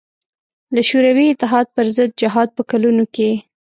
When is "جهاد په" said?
2.21-2.61